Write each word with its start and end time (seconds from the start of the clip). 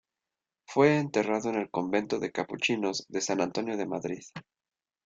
Fue 0.65 0.97
enterrado 0.97 1.49
en 1.51 1.57
el 1.57 1.69
convento 1.69 2.17
de 2.17 2.31
capuchinos 2.31 3.05
de 3.07 3.21
San 3.21 3.39
Antonio 3.39 3.77
de 3.77 3.85
Madrid. 3.85 4.23